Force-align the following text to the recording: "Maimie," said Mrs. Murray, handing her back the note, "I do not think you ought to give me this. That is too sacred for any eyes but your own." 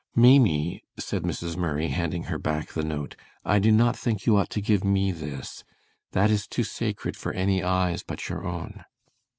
"Maimie," 0.15 0.83
said 0.97 1.21
Mrs. 1.21 1.55
Murray, 1.55 1.89
handing 1.89 2.23
her 2.23 2.39
back 2.39 2.73
the 2.73 2.81
note, 2.83 3.15
"I 3.45 3.59
do 3.59 3.71
not 3.71 3.95
think 3.95 4.25
you 4.25 4.35
ought 4.35 4.49
to 4.49 4.59
give 4.59 4.83
me 4.83 5.11
this. 5.11 5.63
That 6.13 6.31
is 6.31 6.47
too 6.47 6.63
sacred 6.63 7.15
for 7.15 7.33
any 7.33 7.61
eyes 7.61 8.01
but 8.01 8.27
your 8.27 8.43
own." 8.43 8.83